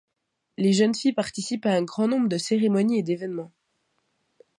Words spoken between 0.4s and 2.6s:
Les jeunes filles participent à un grand nombre de